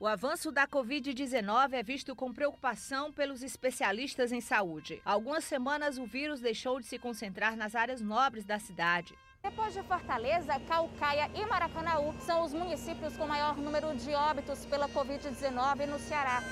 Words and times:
O 0.00 0.06
avanço 0.06 0.52
da 0.52 0.64
Covid-19 0.64 1.72
é 1.72 1.82
visto 1.82 2.14
com 2.14 2.32
preocupação 2.32 3.12
pelos 3.12 3.42
especialistas 3.42 4.30
em 4.30 4.40
saúde. 4.40 5.02
Há 5.04 5.10
algumas 5.10 5.42
semanas, 5.42 5.98
o 5.98 6.06
vírus 6.06 6.40
deixou 6.40 6.78
de 6.78 6.86
se 6.86 7.00
concentrar 7.00 7.56
nas 7.56 7.74
áreas 7.74 8.00
nobres 8.00 8.44
da 8.44 8.60
cidade. 8.60 9.18
Depois 9.42 9.74
de 9.74 9.82
Fortaleza, 9.82 10.60
Calcaia 10.68 11.28
e 11.34 11.44
Maracanaú 11.46 12.14
são 12.20 12.44
os 12.44 12.54
municípios 12.54 13.16
com 13.16 13.26
maior 13.26 13.56
número 13.56 13.92
de 13.96 14.14
óbitos 14.14 14.64
pela 14.66 14.88
Covid-19 14.88 15.86
no 15.86 15.98
Ceará. 15.98 16.44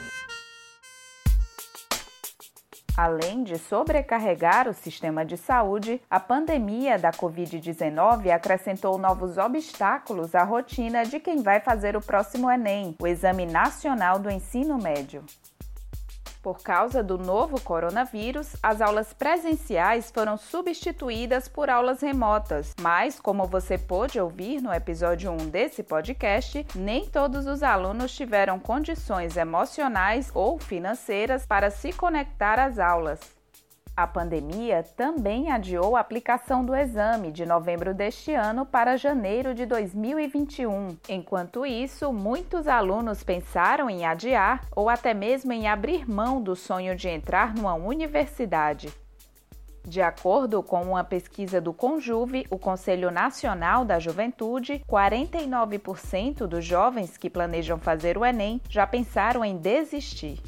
Além 2.97 3.45
de 3.45 3.59
sobrecarregar 3.59 4.67
o 4.67 4.73
sistema 4.73 5.23
de 5.23 5.37
saúde, 5.37 6.01
a 6.09 6.19
pandemia 6.19 6.99
da 6.99 7.11
Covid-19 7.11 8.31
acrescentou 8.31 8.96
novos 8.96 9.37
obstáculos 9.37 10.35
à 10.35 10.43
rotina 10.43 11.05
de 11.05 11.21
quem 11.21 11.43
vai 11.43 11.61
fazer 11.61 11.95
o 11.95 12.01
próximo 12.01 12.51
Enem, 12.51 12.96
o 12.99 13.07
Exame 13.07 13.45
Nacional 13.45 14.19
do 14.19 14.31
Ensino 14.31 14.79
Médio. 14.79 15.23
Por 16.46 16.63
causa 16.63 17.03
do 17.03 17.18
novo 17.18 17.61
coronavírus, 17.61 18.54
as 18.63 18.81
aulas 18.81 19.13
presenciais 19.13 20.13
foram 20.13 20.37
substituídas 20.37 21.49
por 21.49 21.68
aulas 21.68 22.00
remotas, 22.00 22.73
mas, 22.81 23.18
como 23.18 23.46
você 23.46 23.77
pôde 23.77 24.21
ouvir 24.21 24.61
no 24.63 24.73
episódio 24.73 25.32
1 25.32 25.49
desse 25.49 25.82
podcast, 25.82 26.64
nem 26.77 27.04
todos 27.04 27.49
os 27.49 27.64
alunos 27.64 28.14
tiveram 28.14 28.61
condições 28.61 29.37
emocionais 29.37 30.31
ou 30.32 30.57
financeiras 30.57 31.45
para 31.45 31.68
se 31.68 31.93
conectar 31.93 32.61
às 32.61 32.78
aulas. 32.78 33.36
A 33.97 34.06
pandemia 34.06 34.83
também 34.95 35.50
adiou 35.50 35.97
a 35.97 36.00
aplicação 36.00 36.62
do 36.62 36.75
exame 36.75 37.33
de 37.33 37.47
novembro 37.47 37.95
deste 37.95 38.34
ano 38.34 38.67
para 38.67 38.98
janeiro 38.98 39.55
de 39.55 39.64
2021. 39.64 40.98
Enquanto 41.09 41.64
isso, 41.64 42.12
muitos 42.12 42.69
alunos 42.69 43.25
pensaram 43.25 43.89
em 43.89 44.05
adiar 44.05 44.67
ou 44.77 44.91
até 44.91 45.14
mesmo 45.14 45.51
em 45.51 45.67
abrir 45.67 46.06
mão 46.06 46.42
do 46.42 46.55
sonho 46.55 46.95
de 46.95 47.09
entrar 47.09 47.55
numa 47.55 47.73
universidade. 47.73 48.93
De 49.83 50.03
acordo 50.03 50.63
com 50.63 50.83
uma 50.83 51.03
pesquisa 51.03 51.59
do 51.59 51.73
Conjuve, 51.73 52.45
o 52.51 52.59
Conselho 52.59 53.11
Nacional 53.11 53.83
da 53.83 53.98
Juventude, 53.98 54.83
49% 54.87 56.47
dos 56.47 56.63
jovens 56.63 57.17
que 57.17 57.31
planejam 57.31 57.79
fazer 57.79 58.19
o 58.19 58.27
Enem 58.27 58.61
já 58.69 58.87
pensaram 58.87 59.42
em 59.42 59.57
desistir. 59.57 60.42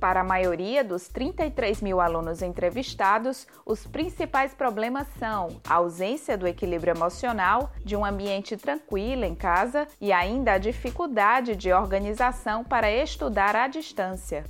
Para 0.00 0.20
a 0.20 0.24
maioria 0.24 0.84
dos 0.84 1.08
33 1.08 1.82
mil 1.82 2.00
alunos 2.00 2.40
entrevistados, 2.40 3.46
os 3.66 3.84
principais 3.86 4.54
problemas 4.54 5.08
são 5.18 5.60
a 5.68 5.74
ausência 5.74 6.38
do 6.38 6.46
equilíbrio 6.46 6.94
emocional, 6.94 7.72
de 7.84 7.96
um 7.96 8.04
ambiente 8.04 8.56
tranquilo 8.56 9.24
em 9.24 9.34
casa 9.34 9.88
e 10.00 10.12
ainda 10.12 10.52
a 10.52 10.58
dificuldade 10.58 11.56
de 11.56 11.72
organização 11.72 12.62
para 12.62 12.90
estudar 12.90 13.56
à 13.56 13.66
distância. 13.66 14.44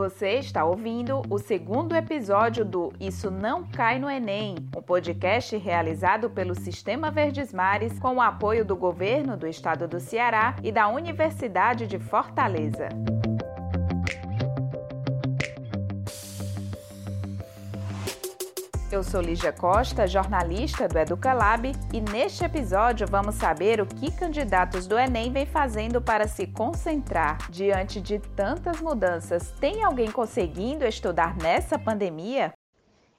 Você 0.00 0.38
está 0.38 0.64
ouvindo 0.64 1.20
o 1.28 1.38
segundo 1.38 1.94
episódio 1.94 2.64
do 2.64 2.90
Isso 2.98 3.30
Não 3.30 3.64
Cai 3.64 3.98
no 3.98 4.08
Enem, 4.08 4.54
um 4.74 4.80
podcast 4.80 5.54
realizado 5.58 6.30
pelo 6.30 6.54
Sistema 6.54 7.10
Verdes 7.10 7.52
Mares 7.52 7.98
com 7.98 8.14
o 8.14 8.20
apoio 8.22 8.64
do 8.64 8.74
governo 8.74 9.36
do 9.36 9.46
estado 9.46 9.86
do 9.86 10.00
Ceará 10.00 10.56
e 10.62 10.72
da 10.72 10.88
Universidade 10.88 11.86
de 11.86 11.98
Fortaleza. 11.98 12.88
Eu 18.92 19.04
sou 19.04 19.20
Lígia 19.20 19.52
Costa, 19.52 20.04
jornalista 20.04 20.88
do 20.88 20.98
Educalab, 20.98 21.70
e 21.92 22.00
neste 22.00 22.44
episódio 22.44 23.06
vamos 23.06 23.36
saber 23.36 23.80
o 23.80 23.86
que 23.86 24.10
candidatos 24.10 24.88
do 24.88 24.98
Enem 24.98 25.32
vêm 25.32 25.46
fazendo 25.46 26.02
para 26.02 26.26
se 26.26 26.48
concentrar. 26.48 27.38
Diante 27.50 28.00
de 28.00 28.18
tantas 28.18 28.80
mudanças, 28.80 29.52
tem 29.60 29.84
alguém 29.84 30.10
conseguindo 30.10 30.84
estudar 30.84 31.36
nessa 31.36 31.78
pandemia? 31.78 32.52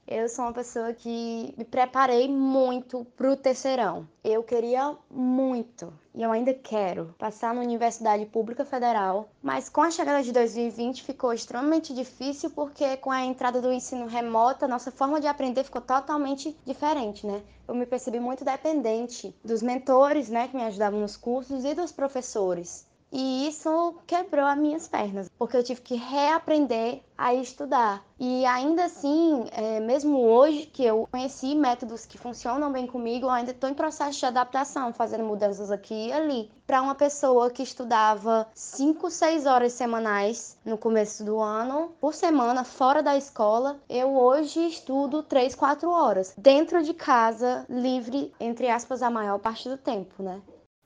Eu 0.08 0.28
sou 0.28 0.46
uma 0.46 0.54
pessoa 0.54 0.94
que 0.94 1.54
me 1.56 1.64
preparei 1.64 2.28
muito 2.28 3.06
para 3.16 3.32
o 3.32 3.38
terceirão. 3.38 4.08
Eu 4.24 4.44
queria 4.44 4.98
muito, 5.10 5.94
e 6.14 6.24
eu 6.24 6.32
ainda 6.32 6.54
quero, 6.54 7.16
passar 7.18 7.54
na 7.54 7.62
Universidade 7.62 8.26
Pública 8.26 8.66
Federal, 8.66 9.30
mas 9.42 9.70
com 9.70 9.82
a 9.82 9.92
chegada 9.92 10.24
de 10.24 10.32
2020 10.32 11.04
ficou 11.04 11.32
extremamente 11.32 11.94
difícil 11.94 12.50
porque 12.50 12.98
com 12.98 13.12
a 13.12 13.24
entrada 13.24 13.62
do 13.62 13.72
ensino 13.72 14.08
remoto, 14.08 14.66
a 14.66 14.68
nossa 14.68 14.92
forma 14.92 15.22
de 15.22 15.28
aprender 15.28 15.64
ficou 15.64 15.82
totalmente 15.82 16.58
diferente, 16.66 17.26
né? 17.26 17.42
Eu 17.68 17.76
me 17.76 17.86
percebi 17.86 18.20
muito 18.20 18.44
dependente 18.44 19.34
dos 19.46 19.62
mentores, 19.62 20.30
né, 20.30 20.48
que 20.48 20.58
me 20.58 20.64
ajudavam 20.64 21.00
nos 21.00 21.16
cursos 21.16 21.64
e 21.64 21.74
dos 21.74 21.92
professores. 21.92 22.86
E 23.12 23.48
isso 23.48 23.96
quebrou 24.08 24.46
as 24.46 24.58
minhas 24.58 24.88
pernas, 24.88 25.30
porque 25.38 25.58
eu 25.58 25.64
tive 25.64 25.82
que 25.82 25.96
reaprender 25.96 27.02
a 27.18 27.34
estudar. 27.34 28.04
E 28.18 28.46
ainda 28.46 28.86
assim, 28.86 29.46
é, 29.52 29.80
mesmo 29.80 30.18
hoje 30.18 30.66
que 30.66 30.84
eu 30.84 31.08
conheci 31.12 31.54
métodos 31.54 32.06
que 32.06 32.18
funcionam 32.18 32.72
bem 32.72 32.88
comigo, 32.88 33.26
eu 33.26 33.30
ainda 33.30 33.52
estou 33.52 33.70
em 33.70 33.74
processo 33.74 34.20
de 34.20 34.26
adaptação, 34.26 34.94
fazendo 34.94 35.26
mudanças 35.26 35.70
aqui 35.70 36.08
e 36.08 36.12
ali. 36.14 36.52
Para 36.66 36.82
uma 36.82 36.96
pessoa 36.96 37.50
que 37.50 37.62
estudava 37.62 38.48
5, 38.54 39.12
6 39.12 39.46
horas 39.46 39.74
semanais 39.74 40.58
no 40.64 40.78
começo 40.78 41.24
do 41.26 41.40
ano, 41.40 41.92
por 42.00 42.14
semana, 42.14 42.64
fora 42.64 43.04
da 43.04 43.18
escola, 43.18 43.78
eu 43.90 44.16
hoje 44.16 44.68
estudo 44.68 45.22
3, 45.22 45.54
4 45.54 45.90
horas, 45.90 46.34
dentro 46.38 46.82
de 46.82 46.94
casa, 46.94 47.66
livre, 47.70 48.34
entre 48.40 48.70
aspas, 48.70 49.04
a 49.04 49.10
maior 49.10 49.38
parte 49.38 49.68
do 49.68 49.78
tempo, 49.78 50.24
né? 50.24 50.42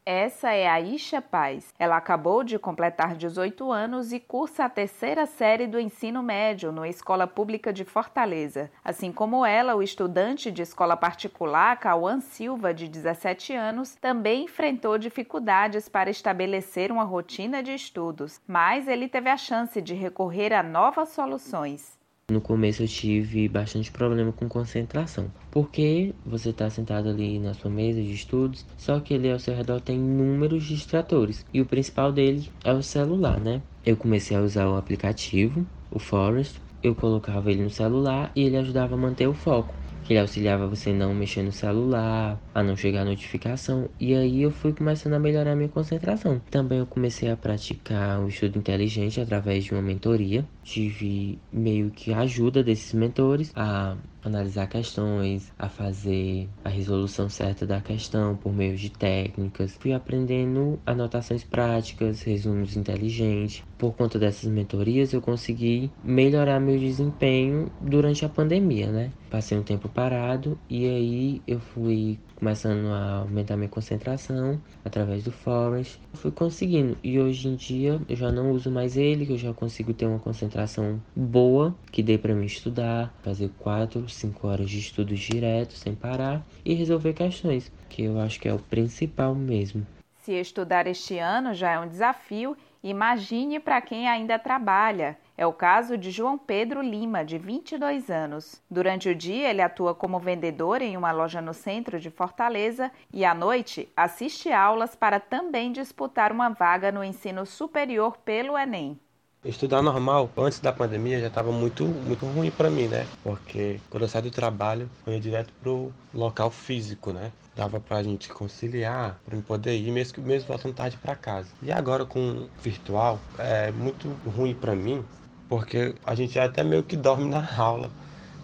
Essa 0.07 0.51
é 0.51 0.69
a 0.69 0.79
Isha 0.79 1.19
Paz. 1.19 1.73
Ela 1.79 1.97
acabou 1.97 2.43
de 2.43 2.59
completar 2.59 3.16
18 3.16 3.71
anos 3.71 4.13
e 4.13 4.19
cursa 4.19 4.66
a 4.66 4.69
terceira 4.69 5.25
série 5.25 5.66
do 5.66 5.79
ensino 5.79 6.21
médio 6.21 6.71
na 6.71 6.88
Escola 6.88 7.25
Pública 7.25 7.73
de 7.73 7.83
Fortaleza. 7.83 8.69
Assim 8.83 9.11
como 9.11 9.43
ela, 9.43 9.73
o 9.73 9.81
estudante 9.81 10.51
de 10.51 10.61
escola 10.61 10.95
particular, 10.95 11.79
Cauã 11.79 12.19
Silva, 12.19 12.71
de 12.71 12.88
17 12.88 13.53
anos, 13.53 13.95
também 13.95 14.43
enfrentou 14.43 14.95
dificuldades 14.99 15.89
para 15.89 16.11
estabelecer 16.11 16.91
uma 16.91 17.03
rotina 17.03 17.63
de 17.63 17.73
estudos, 17.73 18.39
mas 18.47 18.87
ele 18.87 19.09
teve 19.09 19.31
a 19.31 19.37
chance 19.37 19.81
de 19.81 19.95
recorrer 19.95 20.53
a 20.53 20.61
novas 20.61 21.09
soluções. 21.09 21.94
No 22.31 22.41
começo 22.41 22.81
eu 22.81 22.88
tive 22.88 23.47
bastante 23.47 23.91
problema 23.91 24.31
com 24.31 24.50
concentração, 24.50 25.31
porque 25.52 26.12
você 26.25 26.50
está 26.50 26.68
sentado 26.72 27.08
ali 27.08 27.38
na 27.38 27.53
sua 27.53 27.69
mesa 27.69 28.02
de 28.02 28.13
estudos, 28.13 28.66
só 28.75 29.00
que 29.00 29.13
ali 29.13 29.30
ao 29.30 29.38
seu 29.38 29.53
redor 29.53 29.80
tem 29.80 29.97
inúmeros 29.97 30.64
distratores, 30.64 31.46
e 31.53 31.62
o 31.62 31.68
principal 31.68 32.12
deles 32.12 32.50
é 32.64 32.74
o 32.74 32.81
celular, 32.81 33.40
né? 33.40 33.62
Eu 33.85 33.96
comecei 33.96 34.35
a 34.35 34.41
usar 34.41 34.68
o 34.68 34.75
aplicativo, 34.75 35.68
o 35.91 36.00
Forest, 36.00 36.59
eu 36.81 36.96
colocava 36.96 37.52
ele 37.52 37.64
no 37.64 37.69
celular 37.69 38.31
e 38.35 38.41
ele 38.41 38.58
ajudava 38.58 38.96
a 38.96 38.97
manter 38.97 39.28
o 39.28 39.34
foco 39.35 39.75
que 40.05 40.13
ele 40.13 40.19
auxiliava 40.19 40.67
você 40.67 40.93
não 40.93 41.13
mexer 41.13 41.41
no 41.41 41.51
celular, 41.51 42.39
a 42.53 42.63
não 42.63 42.77
chegar 42.77 43.01
a 43.01 43.05
notificação, 43.05 43.89
e 43.99 44.13
aí 44.16 44.43
eu 44.43 44.51
fui 44.51 44.71
começando 44.71 45.13
a 45.13 45.19
melhorar 45.19 45.55
minha 45.55 45.67
concentração. 45.67 46.39
Também 46.51 46.77
eu 46.79 46.85
comecei 46.85 47.29
a 47.29 47.35
praticar 47.35 48.21
o 48.21 48.27
estudo 48.29 48.59
inteligente 48.59 49.19
através 49.19 49.66
de 49.66 49.73
uma 49.73 49.81
mentoria. 49.81 50.47
Tive 50.63 51.41
meio 51.51 51.89
que 51.91 52.13
ajuda 52.13 52.63
desses 52.63 52.93
mentores 52.93 53.51
a 53.55 53.97
analisar 54.28 54.68
questões, 54.68 55.52
a 55.58 55.69
fazer 55.69 56.50
a 56.63 56.69
resolução 56.69 57.30
certa 57.30 57.66
da 57.66 57.81
questão 57.81 58.36
por 58.36 58.53
meio 58.53 58.75
de 58.75 58.90
técnicas. 58.90 59.75
Fui 59.80 59.94
aprendendo 59.94 60.80
anotações 60.86 61.44
práticas, 61.44 62.22
resumos 62.24 62.75
inteligentes. 62.75 63.64
Por 63.78 63.94
conta 63.94 64.18
dessas 64.18 64.50
mentorias, 64.50 65.14
eu 65.14 65.22
consegui 65.22 65.91
melhorar 66.03 66.59
meu 66.59 66.80
desempenho 66.80 67.72
durante 67.81 68.25
a 68.25 68.30
pandemia, 68.30 68.91
né? 68.91 69.12
Passei 69.30 69.58
um 69.58 69.64
tempo 69.64 69.90
parado 69.90 70.58
e 70.69 70.85
aí 70.85 71.41
eu 71.46 71.59
fui 71.59 72.18
começando 72.35 72.88
a 72.88 73.18
aumentar 73.19 73.58
minha 73.58 73.69
concentração 73.69 74.62
através 74.84 75.24
do 75.24 75.31
Forest. 75.31 75.99
Fui 76.14 76.32
conseguindo 76.32 76.97
e 77.03 77.20
hoje 77.20 77.47
em 77.47 77.55
dia 77.55 77.99
eu 78.08 78.16
já 78.16 78.32
não 78.32 78.52
uso 78.52 78.70
mais 78.70 78.96
ele, 78.97 79.26
que 79.26 79.34
eu 79.34 79.38
já 79.38 79.53
consigo 79.53 79.94
ter 79.94 80.05
uma 80.05 80.20
concentração 80.20 81.02
boa, 81.16 81.76
que 81.91 82.03
dê 82.03 82.17
para 82.17 82.35
mim 82.35 82.46
estudar, 82.46 83.14
fazer 83.23 83.49
4, 83.59 84.08
5 84.16 84.47
horas 84.47 84.70
de 84.70 84.79
estudos 84.79 85.20
direto, 85.20 85.73
sem 85.73 85.94
parar 85.94 86.46
e 86.64 86.73
resolver 86.73 87.14
questões, 87.14 87.72
que 87.90 88.03
eu 88.03 88.20
acho 88.20 88.40
que 88.40 88.47
é 88.47 88.53
o 88.53 88.59
principal 88.59 89.35
mesmo. 89.35 89.85
Se 90.26 90.34
estudar 90.34 90.88
este 90.88 91.20
ano 91.20 91.53
já 91.53 91.73
é 91.73 91.79
um 91.79 91.88
desafio, 91.88 92.58
imagine 92.82 93.59
para 93.59 93.79
quem 93.79 94.08
ainda 94.09 94.40
trabalha. 94.40 95.16
É 95.38 95.46
o 95.46 95.53
caso 95.53 95.96
de 96.00 96.09
João 96.09 96.35
Pedro 96.35 96.82
Lima, 96.82 97.23
de 97.23 97.38
22 97.38 98.09
anos. 98.09 98.59
Durante 98.67 99.08
o 99.08 99.14
dia, 99.14 99.52
ele 99.52 99.62
atua 99.62 99.94
como 99.94 100.18
vendedor 100.18 100.82
em 100.82 100.97
uma 100.97 101.11
loja 101.11 101.41
no 101.44 101.53
centro 101.53 102.00
de 102.00 102.09
Fortaleza 102.09 102.91
e 103.14 103.23
à 103.23 103.35
noite 103.35 103.88
assiste 103.96 104.52
aulas 104.52 104.96
para 104.96 105.20
também 105.20 105.72
disputar 105.72 106.32
uma 106.32 106.50
vaga 106.50 106.91
no 106.91 107.03
ensino 107.03 107.46
superior 107.46 108.18
pelo 108.18 108.58
Enem. 108.58 109.00
Estudar 109.46 109.82
normal 109.84 110.34
antes 110.38 110.59
da 110.59 110.74
pandemia 110.74 111.20
já 111.22 111.28
estava 111.28 111.52
muito, 111.52 111.88
muito 111.88 112.26
ruim 112.26 112.52
para 112.52 112.70
mim, 112.70 112.88
né? 112.88 113.12
Porque 113.22 113.84
quando 113.90 114.03
eu 114.03 114.09
saí 114.09 114.22
do 114.24 114.32
trabalho, 114.32 114.90
eu 115.06 115.14
ia 115.14 115.20
direto 115.20 115.53
pro 115.53 115.96
local 116.12 116.50
físico, 116.50 117.14
né? 117.14 117.32
Dava 117.53 117.80
pra 117.80 118.02
gente 118.02 118.28
conciliar, 118.28 119.22
para 119.24 119.40
poder 119.44 119.78
ir, 119.78 119.92
mesmo, 119.92 120.24
mesmo 120.24 120.47
voltando 120.47 120.74
tarde 120.74 120.97
para 120.97 121.16
casa. 121.16 121.56
E 121.62 121.72
agora 121.72 122.06
com 122.08 122.50
virtual, 122.58 123.30
é 123.38 123.72
muito 123.72 124.14
ruim 124.26 124.56
para 124.56 124.76
mim, 124.76 125.08
porque 125.47 125.96
a 126.03 126.16
gente 126.16 126.40
até 126.40 126.64
meio 126.64 126.84
que 126.84 126.97
dorme 126.97 127.30
na 127.30 127.46
aula. 127.58 127.96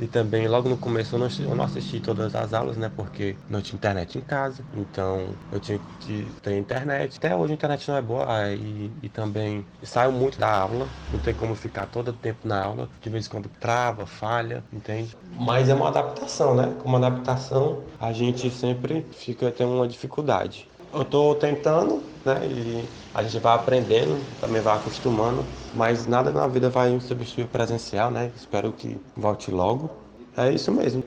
E 0.02 0.08
também, 0.08 0.48
logo 0.48 0.68
no 0.68 0.80
começo, 0.80 1.16
eu 1.16 1.20
não, 1.20 1.28
eu 1.40 1.56
não 1.56 1.64
assisti 1.64 2.02
todas 2.02 2.34
as 2.36 2.54
aulas, 2.54 2.76
né? 2.76 2.90
Porque 2.90 3.44
não 3.48 3.62
tinha 3.62 3.78
internet 3.78 4.18
em 4.18 4.22
casa. 4.26 4.68
Então, 4.74 5.40
eu 5.52 5.60
tinha 5.60 5.80
que 6.00 6.34
ter 6.42 6.58
internet. 6.58 7.18
Até 7.18 7.36
hoje 7.36 7.54
a 7.54 7.56
internet 7.56 7.88
não 7.88 7.98
é 7.98 8.02
boa. 8.02 8.52
E, 8.54 8.98
e 9.04 9.10
também 9.10 9.70
saio 9.84 10.12
muito 10.12 10.40
da 10.40 10.52
aula. 10.52 10.96
Não 11.08 11.20
tem 11.20 11.36
como 11.36 11.56
ficar 11.56 11.86
todo 11.88 12.08
o 12.10 12.14
tempo 12.18 12.48
na 12.48 12.64
aula. 12.64 12.92
De 13.00 13.10
vez 13.12 13.28
em 13.28 13.30
quando 13.30 13.50
trava, 13.50 14.08
falha, 14.08 14.68
entende? 14.72 15.18
Mas 15.34 15.70
é 15.70 15.74
uma 15.74 15.88
adaptação, 15.90 16.56
né? 16.56 16.76
Como 16.80 16.98
adaptação, 16.98 17.94
a 18.00 18.12
gente 18.14 18.50
sempre 18.52 19.10
fica 19.14 19.52
tendo 19.52 19.72
uma 19.74 19.88
dificuldade. 19.88 20.71
Eu 20.94 21.04
estou 21.04 21.36
tentando, 21.36 22.04
né? 22.26 22.46
E 22.46 22.88
a 23.14 23.24
gente 23.24 23.40
vai 23.40 23.56
aprendendo, 23.56 24.20
também 24.40 24.62
vai 24.62 24.78
acostumando, 24.78 25.44
mas 25.74 26.06
nada 26.06 26.32
na 26.32 26.48
vida 26.48 26.70
vai 26.70 27.00
substituir 27.00 27.46
o 27.46 27.48
presencial, 27.48 28.12
né? 28.12 28.32
Espero 28.36 28.72
que 28.74 29.00
volte 29.16 29.52
logo. 29.52 29.90
É 30.36 30.52
isso 30.52 30.72
mesmo. 30.72 31.04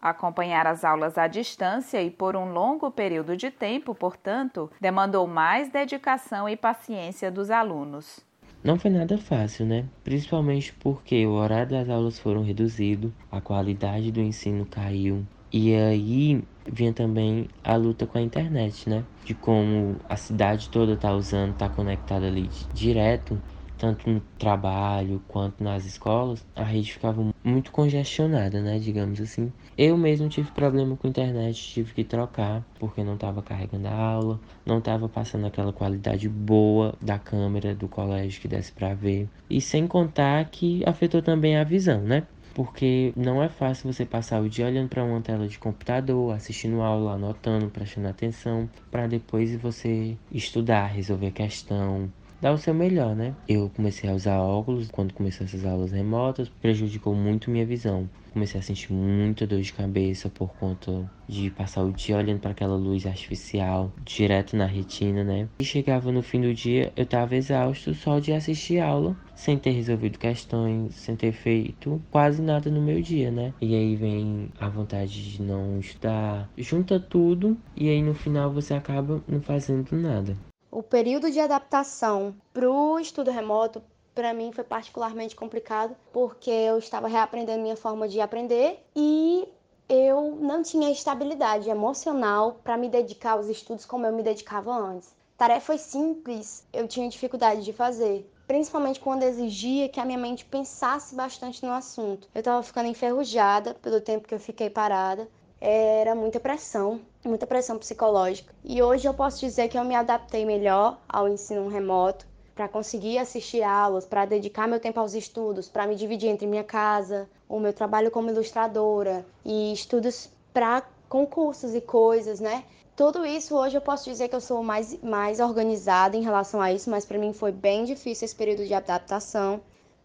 Acompanhar 0.00 0.66
as 0.66 0.84
aulas 0.84 1.16
à 1.16 1.28
distância 1.28 2.02
e 2.02 2.10
por 2.10 2.34
um 2.34 2.52
longo 2.52 2.90
período 2.90 3.36
de 3.36 3.50
tempo, 3.50 3.94
portanto, 3.94 4.70
demandou 4.80 5.26
mais 5.26 5.70
dedicação 5.70 6.48
e 6.48 6.56
paciência 6.56 7.30
dos 7.30 7.50
alunos. 7.50 8.20
Não 8.64 8.78
foi 8.78 8.90
nada 8.90 9.18
fácil, 9.18 9.66
né? 9.66 9.84
Principalmente 10.04 10.72
porque 10.72 11.26
o 11.26 11.32
horário 11.32 11.70
das 11.70 11.88
aulas 11.88 12.18
foram 12.18 12.42
reduzido, 12.42 13.12
a 13.30 13.40
qualidade 13.40 14.10
do 14.10 14.20
ensino 14.20 14.64
caiu, 14.64 15.24
e 15.52 15.74
aí 15.74 16.42
vinha 16.70 16.92
também 16.92 17.48
a 17.62 17.76
luta 17.76 18.06
com 18.06 18.18
a 18.18 18.22
internet, 18.22 18.88
né? 18.88 19.04
De 19.24 19.34
como 19.34 19.96
a 20.08 20.16
cidade 20.16 20.68
toda 20.68 20.96
tá 20.96 21.12
usando, 21.14 21.54
tá 21.54 21.68
conectada 21.68 22.26
ali 22.26 22.50
direto, 22.72 23.40
tanto 23.76 24.08
no 24.08 24.20
trabalho 24.38 25.20
quanto 25.26 25.62
nas 25.62 25.84
escolas, 25.84 26.46
a 26.54 26.62
rede 26.62 26.92
ficava 26.92 27.26
muito 27.44 27.72
congestionada, 27.72 28.60
né? 28.62 28.78
Digamos 28.78 29.20
assim. 29.20 29.52
Eu 29.76 29.96
mesmo 29.96 30.28
tive 30.28 30.50
problema 30.52 30.96
com 30.96 31.06
a 31.06 31.10
internet, 31.10 31.60
tive 31.60 31.92
que 31.92 32.04
trocar 32.04 32.64
porque 32.78 33.02
não 33.02 33.14
estava 33.14 33.42
carregando 33.42 33.88
a 33.88 33.94
aula, 33.94 34.40
não 34.64 34.78
estava 34.78 35.08
passando 35.08 35.46
aquela 35.46 35.72
qualidade 35.72 36.28
boa 36.28 36.94
da 37.00 37.18
câmera 37.18 37.74
do 37.74 37.88
colégio 37.88 38.40
que 38.40 38.46
desse 38.48 38.70
para 38.72 38.94
ver. 38.94 39.28
E 39.50 39.60
sem 39.60 39.86
contar 39.86 40.44
que 40.50 40.82
afetou 40.86 41.20
também 41.20 41.56
a 41.56 41.64
visão, 41.64 42.00
né? 42.02 42.26
Porque 42.54 43.12
não 43.16 43.42
é 43.42 43.48
fácil 43.48 43.92
você 43.92 44.04
passar 44.04 44.40
o 44.42 44.48
dia 44.48 44.66
olhando 44.66 44.88
para 44.88 45.04
uma 45.04 45.20
tela 45.20 45.46
de 45.48 45.58
computador, 45.58 46.34
assistindo 46.34 46.80
aula, 46.80 47.12
anotando, 47.12 47.68
prestando 47.70 48.08
atenção, 48.08 48.68
para 48.90 49.06
depois 49.06 49.54
você 49.56 50.16
estudar, 50.30 50.86
resolver 50.86 51.30
questão, 51.30 52.10
dar 52.42 52.52
o 52.52 52.58
seu 52.58 52.74
melhor, 52.74 53.14
né? 53.14 53.36
Eu 53.48 53.70
comecei 53.74 54.10
a 54.10 54.14
usar 54.14 54.40
óculos 54.40 54.90
quando 54.90 55.14
comecei 55.14 55.46
essas 55.46 55.64
aulas 55.64 55.92
remotas, 55.92 56.48
prejudicou 56.48 57.14
muito 57.14 57.48
minha 57.48 57.64
visão. 57.64 58.10
Comecei 58.32 58.58
a 58.58 58.62
sentir 58.62 58.92
muita 58.92 59.46
dor 59.46 59.60
de 59.60 59.72
cabeça 59.72 60.28
por 60.28 60.52
conta 60.54 61.08
de 61.28 61.50
passar 61.50 61.84
o 61.84 61.92
dia 61.92 62.16
olhando 62.16 62.40
para 62.40 62.50
aquela 62.50 62.74
luz 62.74 63.06
artificial 63.06 63.92
direto 64.04 64.56
na 64.56 64.66
retina, 64.66 65.22
né? 65.22 65.48
E 65.60 65.64
chegava 65.64 66.10
no 66.10 66.22
fim 66.22 66.40
do 66.40 66.52
dia, 66.52 66.92
eu 66.96 67.06
tava 67.06 67.36
exausto 67.36 67.94
só 67.94 68.18
de 68.18 68.32
assistir 68.32 68.80
aula, 68.80 69.16
sem 69.36 69.56
ter 69.56 69.70
resolvido 69.70 70.18
questões, 70.18 70.94
sem 70.96 71.14
ter 71.14 71.32
feito 71.32 72.02
quase 72.10 72.42
nada 72.42 72.70
no 72.70 72.82
meu 72.82 73.00
dia, 73.00 73.30
né? 73.30 73.54
E 73.60 73.74
aí 73.74 73.94
vem 73.94 74.48
a 74.58 74.68
vontade 74.68 75.30
de 75.30 75.42
não 75.42 75.78
estudar, 75.78 76.50
junta 76.58 76.98
tudo 76.98 77.56
e 77.76 77.88
aí 77.88 78.02
no 78.02 78.14
final 78.14 78.50
você 78.50 78.74
acaba 78.74 79.22
não 79.28 79.40
fazendo 79.40 79.92
nada. 79.92 80.36
O 80.74 80.82
período 80.82 81.30
de 81.30 81.38
adaptação 81.38 82.34
para 82.50 82.66
o 82.66 82.98
estudo 82.98 83.30
remoto, 83.30 83.82
para 84.14 84.32
mim, 84.32 84.52
foi 84.52 84.64
particularmente 84.64 85.36
complicado, 85.36 85.94
porque 86.10 86.50
eu 86.50 86.78
estava 86.78 87.08
reaprendendo 87.08 87.60
minha 87.60 87.76
forma 87.76 88.08
de 88.08 88.22
aprender 88.22 88.82
e 88.96 89.46
eu 89.86 90.34
não 90.40 90.62
tinha 90.62 90.90
estabilidade 90.90 91.68
emocional 91.68 92.58
para 92.64 92.78
me 92.78 92.88
dedicar 92.88 93.32
aos 93.32 93.48
estudos 93.48 93.84
como 93.84 94.06
eu 94.06 94.14
me 94.14 94.22
dedicava 94.22 94.74
antes. 94.74 95.14
Tarefas 95.36 95.82
simples 95.82 96.66
eu 96.72 96.88
tinha 96.88 97.06
dificuldade 97.06 97.62
de 97.62 97.74
fazer, 97.74 98.26
principalmente 98.46 98.98
quando 98.98 99.24
exigia 99.24 99.90
que 99.90 100.00
a 100.00 100.06
minha 100.06 100.16
mente 100.16 100.46
pensasse 100.46 101.14
bastante 101.14 101.62
no 101.66 101.72
assunto. 101.72 102.30
Eu 102.34 102.38
estava 102.38 102.62
ficando 102.62 102.88
enferrujada 102.88 103.74
pelo 103.74 104.00
tempo 104.00 104.26
que 104.26 104.34
eu 104.34 104.40
fiquei 104.40 104.70
parada 104.70 105.28
era 105.64 106.12
muita 106.12 106.40
pressão, 106.40 107.00
muita 107.24 107.46
pressão 107.46 107.78
psicológica. 107.78 108.52
E 108.64 108.82
hoje 108.82 109.06
eu 109.06 109.14
posso 109.14 109.38
dizer 109.38 109.68
que 109.68 109.78
eu 109.78 109.84
me 109.84 109.94
adaptei 109.94 110.44
melhor 110.44 110.98
ao 111.08 111.28
ensino 111.28 111.68
remoto 111.68 112.26
para 112.52 112.68
conseguir 112.68 113.18
assistir 113.18 113.62
aulas, 113.62 114.04
para 114.04 114.24
dedicar 114.24 114.66
meu 114.66 114.80
tempo 114.80 114.98
aos 114.98 115.14
estudos, 115.14 115.68
para 115.68 115.86
me 115.86 115.94
dividir 115.94 116.28
entre 116.28 116.48
minha 116.48 116.64
casa, 116.64 117.30
o 117.48 117.60
meu 117.60 117.72
trabalho 117.72 118.10
como 118.10 118.28
ilustradora 118.28 119.24
e 119.44 119.72
estudos 119.72 120.28
para 120.52 120.82
concursos 121.08 121.76
e 121.76 121.80
coisas, 121.80 122.40
né? 122.40 122.64
Tudo 122.96 123.24
isso 123.24 123.56
hoje 123.56 123.76
eu 123.76 123.80
posso 123.80 124.10
dizer 124.10 124.28
que 124.28 124.34
eu 124.34 124.40
sou 124.40 124.64
mais, 124.64 125.00
mais 125.00 125.38
organizada 125.38 126.16
em 126.16 126.22
relação 126.22 126.60
a 126.60 126.72
isso, 126.72 126.90
mas 126.90 127.04
para 127.04 127.18
mim 127.18 127.32
foi 127.32 127.52
bem 127.52 127.84
difícil 127.84 128.24
esse 128.24 128.34
período 128.34 128.66
de 128.66 128.74
adaptação. 128.74 129.60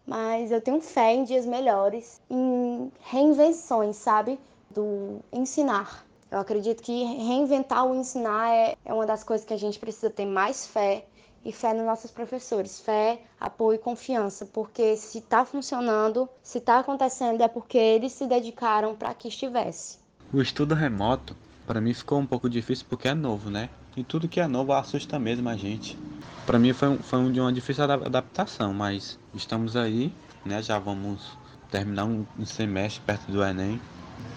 Mas 0.06 0.52
eu 0.52 0.60
tenho 0.60 0.80
fé 0.80 1.14
em 1.14 1.24
dias 1.24 1.44
melhores, 1.44 2.20
em 2.30 2.90
reinvenções, 3.00 3.96
sabe? 3.96 4.38
Do 4.70 5.20
ensinar. 5.32 6.04
Eu 6.30 6.38
acredito 6.38 6.82
que 6.82 7.04
reinventar 7.04 7.86
o 7.86 7.94
ensinar 7.94 8.50
é, 8.50 8.76
é 8.84 8.92
uma 8.92 9.06
das 9.06 9.24
coisas 9.24 9.46
que 9.46 9.54
a 9.54 9.58
gente 9.58 9.78
precisa 9.78 10.10
ter 10.10 10.26
mais 10.26 10.66
fé 10.66 11.06
e 11.44 11.52
fé 11.52 11.72
nos 11.72 11.86
nossos 11.86 12.10
professores, 12.10 12.80
fé, 12.80 13.22
apoio 13.40 13.76
e 13.76 13.78
confiança, 13.78 14.44
porque 14.44 14.96
se 14.96 15.18
está 15.18 15.44
funcionando, 15.44 16.28
se 16.42 16.58
está 16.58 16.80
acontecendo, 16.80 17.42
é 17.42 17.48
porque 17.48 17.78
eles 17.78 18.12
se 18.12 18.26
dedicaram 18.26 18.94
para 18.94 19.14
que 19.14 19.28
estivesse. 19.28 19.98
O 20.32 20.42
estudo 20.42 20.74
remoto, 20.74 21.34
para 21.66 21.80
mim, 21.80 21.94
ficou 21.94 22.18
um 22.18 22.26
pouco 22.26 22.50
difícil 22.50 22.84
porque 22.88 23.08
é 23.08 23.14
novo, 23.14 23.48
né? 23.48 23.70
E 23.96 24.04
tudo 24.04 24.28
que 24.28 24.40
é 24.40 24.46
novo 24.46 24.72
assusta 24.72 25.18
mesmo 25.18 25.48
a 25.48 25.56
gente. 25.56 25.98
Para 26.44 26.58
mim 26.58 26.72
foi, 26.72 26.98
foi 26.98 27.18
um, 27.18 27.32
uma 27.40 27.52
difícil 27.52 27.84
adaptação, 27.84 28.74
mas 28.74 29.18
estamos 29.34 29.76
aí, 29.76 30.12
né? 30.44 30.62
Já 30.62 30.78
vamos 30.78 31.38
terminar 31.70 32.04
um 32.04 32.26
semestre 32.44 33.02
perto 33.06 33.30
do 33.32 33.42
Enem. 33.42 33.80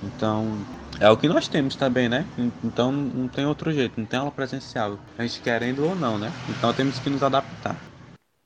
Então, 0.04 0.58
é 1.00 1.10
o 1.10 1.18
que 1.18 1.28
nós 1.28 1.48
temos 1.48 1.76
também, 1.76 2.08
né? 2.08 2.26
Então 2.64 2.92
não 2.92 3.28
tem 3.28 3.46
outro 3.46 3.72
jeito, 3.72 4.00
não 4.00 4.06
tem 4.06 4.20
aula 4.20 4.32
presencial. 4.32 4.98
A 5.18 5.24
gente 5.24 5.42
querendo 5.42 5.86
ou 5.86 5.96
não, 5.96 6.18
né? 6.18 6.32
Então 6.50 6.74
temos 6.74 7.00
que 7.00 7.10
nos 7.10 7.24
adaptar. 7.24 7.76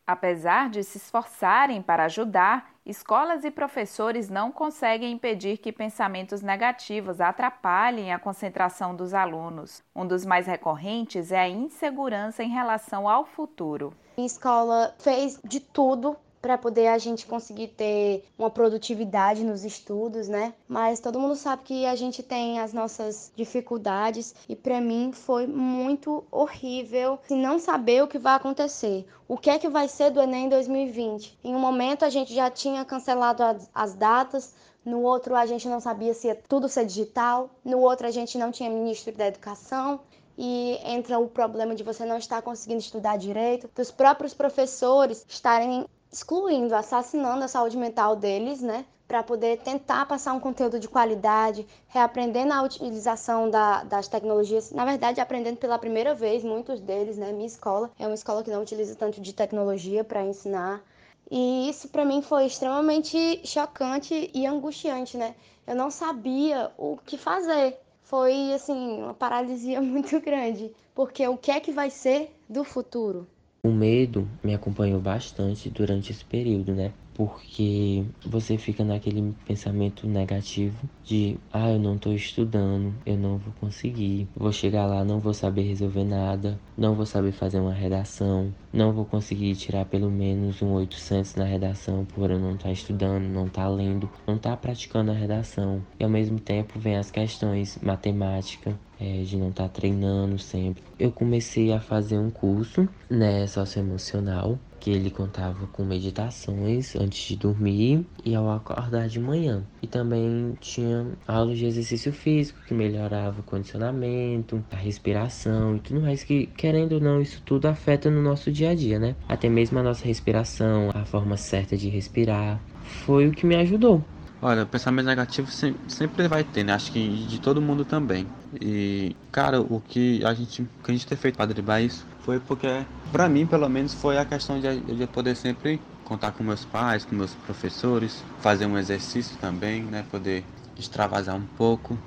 Apesar 0.08 0.70
de 0.70 0.84
se 0.84 0.98
esforçarem 0.98 1.82
para 1.82 2.06
ajudar, 2.06 2.70
escolas 2.86 3.44
e 3.44 3.50
professores 3.50 4.30
não 4.30 4.52
conseguem 4.52 5.12
impedir 5.12 5.58
que 5.58 5.72
pensamentos 5.72 6.44
negativos 6.44 7.20
atrapalhem 7.20 8.14
a 8.14 8.20
concentração 8.20 8.96
dos 8.96 9.16
alunos. 9.16 9.82
Um 9.96 10.06
dos 10.06 10.24
mais 10.24 10.46
recorrentes 10.46 11.32
é 11.32 11.40
a 11.40 11.50
insegurança 11.50 12.44
em 12.44 12.50
relação 12.50 13.10
ao 13.10 13.26
futuro. 13.26 13.94
A 14.16 14.22
escola 14.22 14.94
fez 15.00 15.40
de 15.44 15.60
tudo 15.60 16.16
para 16.46 16.60
poder 16.60 16.90
a 16.90 17.00
gente 17.00 17.26
conseguir 17.26 17.70
ter 17.70 18.24
uma 18.38 18.52
produtividade 18.52 19.44
nos 19.44 19.66
estudos, 19.66 20.28
né? 20.28 20.54
Mas 20.68 21.00
todo 21.00 21.20
mundo 21.20 21.36
sabe 21.36 21.64
que 21.64 21.88
a 21.88 21.96
gente 21.96 22.22
tem 22.22 22.60
as 22.60 22.72
nossas 22.72 23.32
dificuldades 23.36 24.36
e 24.48 24.56
para 24.56 24.80
mim 24.80 25.12
foi 25.12 25.48
muito 25.48 26.24
horrível 26.30 27.18
não 27.32 27.58
saber 27.58 28.04
o 28.04 28.08
que 28.08 28.20
vai 28.20 28.36
acontecer. 28.36 29.08
O 29.28 29.40
que 29.40 29.50
é 29.50 29.58
que 29.58 29.68
vai 29.68 29.88
ser 29.88 30.12
do 30.12 30.22
Enem 30.22 30.48
2020? 30.48 31.36
Em 31.44 31.56
um 31.56 31.60
momento 31.60 32.06
a 32.06 32.12
gente 32.12 32.32
já 32.32 32.48
tinha 32.52 32.86
cancelado 32.86 33.42
as 33.74 33.96
datas, 33.96 34.54
no 34.86 35.02
outro 35.02 35.36
a 35.36 35.48
gente 35.48 35.68
não 35.68 35.80
sabia 35.80 36.14
se 36.14 36.28
ia 36.28 36.40
tudo 36.48 36.70
ser 36.70 36.86
digital, 36.86 37.50
no 37.66 37.80
outro 37.80 38.06
a 38.06 38.12
gente 38.12 38.38
não 38.38 38.52
tinha 38.52 38.70
ministro 38.70 39.12
da 39.16 39.26
educação 39.26 40.00
e 40.38 40.78
entra 40.84 41.18
o 41.18 41.28
problema 41.28 41.74
de 41.74 41.84
você 41.84 42.06
não 42.06 42.18
estar 42.18 42.42
conseguindo 42.44 42.82
estudar 42.82 43.18
direito, 43.18 43.68
dos 43.74 43.90
próprios 43.90 44.34
professores 44.34 45.26
estarem 45.28 45.88
excluindo, 46.16 46.74
assassinando 46.74 47.44
a 47.44 47.48
saúde 47.50 47.76
mental 47.76 48.16
deles, 48.16 48.62
né? 48.62 48.86
Para 49.06 49.22
poder 49.22 49.58
tentar 49.58 50.06
passar 50.06 50.32
um 50.32 50.40
conteúdo 50.40 50.80
de 50.80 50.88
qualidade, 50.88 51.68
reaprendendo 51.90 52.54
a 52.54 52.62
utilização 52.62 53.50
da, 53.50 53.84
das 53.84 54.08
tecnologias. 54.08 54.72
Na 54.72 54.86
verdade, 54.86 55.20
aprendendo 55.20 55.58
pela 55.58 55.78
primeira 55.78 56.16
vez, 56.16 56.42
muitos 56.42 56.80
deles, 56.80 57.18
né? 57.18 57.34
Minha 57.34 57.48
escola 57.48 57.92
é 58.00 58.08
uma 58.08 58.16
escola 58.16 58.44
que 58.44 58.50
não 58.50 58.62
utiliza 58.62 58.96
tanto 58.96 59.20
de 59.20 59.34
tecnologia 59.34 60.06
para 60.06 60.24
ensinar. 60.24 60.82
E 61.30 61.70
isso 61.70 61.90
para 61.90 62.06
mim 62.06 62.22
foi 62.22 62.46
extremamente 62.46 63.42
chocante 63.46 64.32
e 64.34 64.48
angustiante, 64.48 65.18
né? 65.18 65.36
Eu 65.68 65.76
não 65.76 65.92
sabia 65.92 66.72
o 66.78 66.98
que 66.98 67.18
fazer. 67.18 67.78
Foi 68.04 68.54
assim, 68.54 69.02
uma 69.04 69.14
paralisia 69.14 69.82
muito 69.84 70.22
grande, 70.22 70.74
porque 70.94 71.28
o 71.28 71.38
que 71.38 71.52
é 71.52 71.60
que 71.60 71.74
vai 71.74 71.90
ser 71.90 72.34
do 72.48 72.64
futuro? 72.64 73.28
O 73.66 73.72
medo 73.72 74.30
me 74.44 74.54
acompanhou 74.54 75.02
bastante 75.02 75.72
durante 75.72 76.12
esse 76.12 76.24
período, 76.24 76.72
né? 76.72 76.94
porque 77.16 78.04
você 78.24 78.58
fica 78.58 78.84
naquele 78.84 79.34
pensamento 79.46 80.06
negativo 80.06 80.88
de 81.04 81.38
ah, 81.52 81.72
eu 81.72 81.80
não 81.80 81.96
estou 81.96 82.14
estudando, 82.14 82.94
eu 83.06 83.18
não 83.18 83.38
vou 83.38 83.54
conseguir, 83.60 84.28
vou 84.36 84.52
chegar 84.52 84.86
lá, 84.86 85.04
não 85.04 85.20
vou 85.20 85.34
saber 85.34 85.64
resolver 85.64 86.04
nada, 86.04 86.60
não 86.78 86.94
vou 86.94 87.06
saber 87.06 87.32
fazer 87.32 87.60
uma 87.60 87.74
redação, 87.74 88.54
não 88.72 88.92
vou 88.92 89.06
conseguir 89.06 89.56
tirar 89.56 89.86
pelo 89.86 90.12
menos 90.12 90.62
um 90.62 90.74
800 90.74 91.36
na 91.36 91.46
redação 91.46 92.04
por 92.04 92.30
eu 92.30 92.40
não 92.40 92.56
estar 92.56 92.66
tá 92.66 92.72
estudando, 92.72 93.24
não 93.24 93.48
estar 93.48 93.64
tá 93.64 93.70
lendo, 93.70 94.10
não 94.28 94.36
estar 94.36 94.52
tá 94.52 94.58
praticando 94.58 95.12
a 95.12 95.16
redação. 95.16 95.82
E 95.98 96.04
ao 96.04 96.10
mesmo 96.10 96.40
tempo 96.40 96.78
vem 96.78 96.98
as 96.98 97.10
questões 97.10 97.80
matemática, 97.82 98.78
é, 99.00 99.24
de 99.24 99.38
não 99.38 99.50
estar 99.50 99.64
tá 99.64 99.70
treinando 99.70 100.38
sempre. 100.40 100.84
Eu 100.98 101.12
comecei 101.12 101.72
a 101.72 101.80
fazer 101.80 102.18
um 102.18 102.30
curso, 102.30 102.88
né, 103.10 103.46
socioemocional, 103.48 104.58
que 104.80 104.92
ele 104.92 105.10
contava 105.10 105.66
com 105.68 105.84
meditações 105.84 106.96
antes 106.96 107.28
de 107.28 107.36
dormir 107.36 108.06
e 108.24 108.36
ao 108.36 108.52
acordar 108.52 109.08
de 109.08 109.20
manhã. 109.20 109.64
E 109.82 109.88
também 109.88 110.56
tinha 110.62 111.08
aulas 111.28 111.58
de 111.58 111.66
exercício 111.66 112.14
físico 112.14 112.60
que 112.68 112.74
melhorava 112.74 113.40
o 113.40 113.44
condicionamento, 113.44 114.64
a 114.72 114.76
respiração 114.76 115.76
e 115.76 115.80
tudo 115.80 116.02
mais 116.02 116.24
que, 116.24 116.46
querendo 116.46 116.94
ou 116.94 117.02
não, 117.02 117.20
isso 117.20 117.42
tudo 117.44 117.66
afeta 117.66 118.12
no 118.12 118.22
nosso 118.22 118.52
dia 118.52 118.70
a 118.70 118.76
dia, 118.76 119.00
né? 119.00 119.16
Até 119.28 119.50
mesmo 119.50 119.80
a 119.80 119.84
nossa 119.84 120.06
respiração, 120.06 120.92
a 120.94 121.04
forma 121.04 121.36
certa 121.36 121.76
de 121.76 121.90
respirar. 121.90 122.62
Foi 123.06 123.28
o 123.28 123.32
que 123.32 123.46
me 123.46 123.56
ajudou. 123.56 124.04
Olha, 124.42 124.66
pensamento 124.66 125.06
negativo 125.08 125.50
sempre 125.88 126.28
vai 126.28 126.44
ter, 126.44 126.64
né? 126.64 126.74
Acho 126.74 126.92
que 126.92 127.26
de 127.26 127.40
todo 127.40 127.62
mundo 127.62 127.84
também. 127.86 128.32
E, 128.62 129.18
cara, 129.32 129.60
o 129.62 129.82
que 129.82 130.24
a 130.24 130.34
gente, 130.34 130.62
o 130.64 130.84
que 130.84 130.92
a 130.92 130.94
gente 130.94 131.08
ter 131.08 131.16
feito 131.18 131.36
para 131.38 131.48
driblar 131.48 131.82
isso 131.82 132.08
foi 132.18 132.40
porque, 132.40 132.68
para 133.12 133.28
mim, 133.30 133.48
pelo 133.48 133.68
menos, 133.70 133.94
foi 133.94 134.18
a 134.18 134.26
questão 134.26 134.60
de, 134.60 134.82
de 134.82 135.08
poder 135.08 135.36
sempre 135.36 135.88
contar 136.04 136.32
com 136.34 136.44
meus 136.44 136.64
pais, 136.66 137.06
com 137.06 137.16
meus 137.16 137.36
professores, 137.36 138.28
fazer 138.38 138.66
um 138.68 138.78
exercício 138.78 139.38
também, 139.38 139.88
né? 139.88 140.04
Poder 140.04 140.48
extravasar 140.78 141.36
um 141.36 141.48
pouco, 141.48 142.00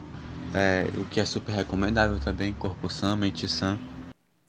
é, 0.53 0.93
o 0.99 1.07
que 1.07 1.21
é 1.21 1.25
super 1.27 1.53
recomendável 1.53 2.19
também, 2.21 2.55
corpo 2.55 2.89
sã, 2.91 3.17
mente 3.17 3.49
sã. 3.49 3.81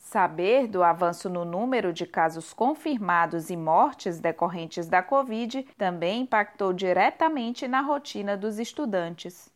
Saber 0.10 0.66
do 0.66 0.82
avanço 0.82 1.30
no 1.30 1.46
número 1.46 1.94
de 1.94 2.04
casos 2.04 2.52
confirmados 2.52 3.52
e 3.52 3.56
mortes 3.56 4.20
decorrentes 4.20 4.88
da 4.88 5.04
Covid 5.04 5.68
também 5.78 6.24
impactou 6.24 6.74
diretamente 6.74 7.68
na 7.68 7.82
rotina 7.82 8.36
dos 8.36 8.58
estudantes. 8.58 9.52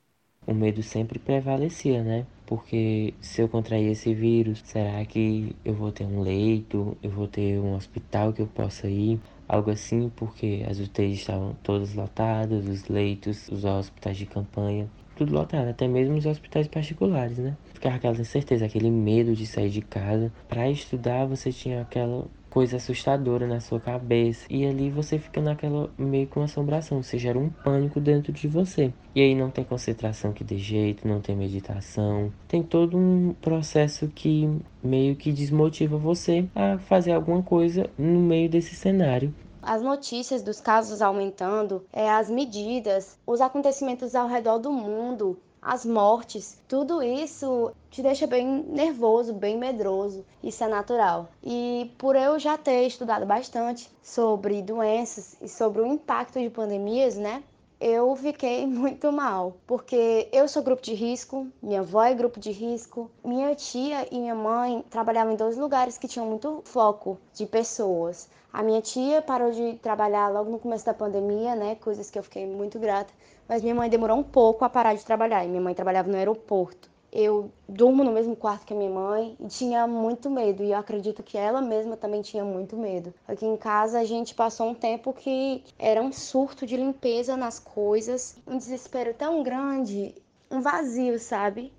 O 0.46 0.54
medo 0.54 0.84
sempre 0.84 1.18
prevalecia, 1.18 2.04
né? 2.04 2.28
Porque 2.46 3.16
se 3.20 3.42
eu 3.42 3.50
contrair 3.50 3.90
esse 3.90 4.14
vírus, 4.14 4.62
será 4.64 5.04
que 5.06 5.56
eu 5.66 5.74
vou 5.74 5.92
ter 5.92 6.06
um 6.06 6.22
leito? 6.22 6.96
Eu 7.02 7.10
vou 7.10 7.28
ter 7.28 7.58
um 7.58 7.74
hospital 7.74 8.32
que 8.32 8.44
eu 8.44 8.48
possa 8.48 8.88
ir? 8.88 9.20
Algo 9.50 9.72
assim, 9.72 10.12
porque 10.16 10.64
as 10.70 10.80
UTIs 10.80 11.22
estavam 11.22 11.56
todas 11.64 11.96
lotadas, 11.96 12.68
os 12.68 12.88
leitos, 12.88 13.50
os 13.50 13.66
hospitais 13.66 14.18
de 14.18 14.28
campanha 14.28 14.88
tudo 15.16 15.34
lotado, 15.34 15.70
até 15.70 15.88
mesmo 15.88 16.16
os 16.16 16.26
hospitais 16.26 16.68
particulares, 16.68 17.38
né? 17.38 17.56
Ficava 17.74 17.96
aquela 17.96 18.20
incerteza, 18.20 18.66
aquele 18.66 18.90
medo 18.90 19.36
de 19.36 19.46
sair 19.46 19.70
de 19.70 19.82
casa. 19.82 20.32
Para 20.48 20.70
estudar, 20.70 21.26
você 21.26 21.52
tinha 21.52 21.82
aquela 21.82 22.26
coisa 22.54 22.78
assustadora 22.78 23.48
na 23.48 23.60
sua 23.60 23.80
cabeça. 23.80 24.46
E 24.48 24.64
ali 24.64 24.92
você 24.92 25.18
fica 25.18 25.42
naquela 25.42 25.90
meio 25.98 26.28
com 26.28 26.44
assombração, 26.44 27.02
você 27.02 27.18
gera 27.18 27.40
um 27.40 27.50
pânico 27.50 28.00
dentro 28.00 28.32
de 28.32 28.48
você. 28.48 28.94
E 29.16 29.22
aí 29.22 29.34
não 29.34 29.50
tem 29.50 29.64
concentração 29.64 30.32
que 30.32 30.44
dê 30.44 30.60
jeito, 30.60 31.08
não 31.08 31.20
tem 31.20 31.36
meditação. 31.36 32.32
Tem 32.48 32.62
todo 32.62 32.96
um 32.96 33.34
processo 33.42 34.08
que 34.08 34.48
meio 34.84 35.16
que 35.16 35.32
desmotiva 35.32 35.98
você 35.98 36.46
a 36.54 36.78
fazer 36.78 37.14
alguma 37.14 37.42
coisa 37.42 37.90
no 37.98 38.20
meio 38.20 38.48
desse 38.48 38.76
cenário 38.76 39.34
as 39.66 39.82
notícias 39.82 40.42
dos 40.42 40.60
casos 40.62 41.02
aumentando, 41.02 41.86
é, 41.92 42.10
as 42.10 42.30
medidas, 42.30 43.18
os 43.26 43.42
acontecimentos 43.42 44.14
ao 44.16 44.28
redor 44.28 44.60
do 44.60 44.72
mundo, 44.72 45.40
as 45.62 45.86
mortes, 45.86 46.58
tudo 46.68 47.02
isso 47.02 47.72
te 47.90 48.02
deixa 48.02 48.28
bem 48.28 48.46
nervoso, 48.68 49.34
bem 49.34 49.58
medroso. 49.58 50.26
Isso 50.44 50.62
é 50.64 50.68
natural. 50.68 51.30
E 51.42 51.90
por 51.98 52.18
eu 52.18 52.38
já 52.38 52.58
ter 52.58 52.86
estudado 52.86 53.26
bastante 53.26 53.90
sobre 54.02 54.62
doenças 54.62 55.38
e 55.42 55.48
sobre 55.48 55.82
o 55.82 55.86
impacto 55.86 56.40
de 56.40 56.50
pandemias, 56.50 57.16
né? 57.16 57.42
Eu 57.84 58.16
fiquei 58.16 58.66
muito 58.68 59.12
mal, 59.12 59.58
porque 59.68 60.30
eu 60.32 60.48
sou 60.48 60.64
grupo 60.64 60.82
de 60.82 60.94
risco, 60.94 61.48
minha 61.62 61.82
avó 61.82 62.02
é 62.04 62.14
grupo 62.14 62.40
de 62.40 62.50
risco, 62.50 63.12
minha 63.24 63.54
tia 63.56 64.08
e 64.10 64.18
minha 64.18 64.34
mãe 64.34 64.86
trabalhavam 64.90 65.34
em 65.34 65.36
dois 65.36 65.58
lugares 65.58 65.98
que 65.98 66.08
tinham 66.08 66.26
muito 66.26 66.62
foco 66.64 67.20
de 67.34 67.46
pessoas. 67.46 68.30
A 68.54 68.64
minha 68.64 68.82
tia 68.82 69.22
parou 69.22 69.52
de 69.52 69.74
trabalhar 69.82 70.30
logo 70.30 70.50
no 70.50 70.60
começo 70.60 70.86
da 70.86 70.94
pandemia, 70.94 71.56
né? 71.56 71.76
Coisas 71.76 72.10
que 72.10 72.18
eu 72.18 72.24
fiquei 72.24 72.46
muito 72.46 72.80
grata. 72.80 73.12
Mas 73.50 73.62
minha 73.62 73.76
mãe 73.76 73.90
demorou 73.90 74.18
um 74.18 74.24
pouco 74.24 74.64
a 74.64 74.70
parar 74.70 74.94
de 74.94 75.04
trabalhar. 75.04 75.44
E 75.44 75.48
minha 75.48 75.62
mãe 75.62 75.74
trabalhava 75.74 76.08
no 76.08 76.16
aeroporto 76.16 76.93
eu 77.14 77.52
durmo 77.70 78.04
no 78.04 78.12
mesmo 78.12 78.36
quarto 78.36 78.66
que 78.66 78.74
a 78.74 78.76
minha 78.76 78.90
mãe 78.90 79.38
e 79.40 79.48
tinha 79.48 79.86
muito 79.86 80.32
medo. 80.32 80.64
E 80.64 80.72
eu 80.72 80.78
acredito 80.78 81.22
que 81.22 81.38
ela 81.38 81.62
mesma 81.62 81.96
também 81.96 82.24
tinha 82.24 82.44
muito 82.44 82.76
medo. 82.76 83.14
Aqui 83.28 83.46
em 83.46 83.56
casa 83.56 84.00
a 84.00 84.04
gente 84.04 84.34
passou 84.34 84.70
um 84.70 84.74
tempo 84.74 85.14
que 85.14 85.64
era 85.78 86.02
um 86.02 86.12
surto 86.12 86.66
de 86.66 86.76
limpeza 86.76 87.38
nas 87.38 87.60
coisas, 87.60 88.36
um 88.48 88.58
desespero 88.58 89.14
tão 89.14 89.44
grande, 89.44 90.16
um 90.50 90.60
vazio, 90.60 91.20
sabe? 91.20 91.72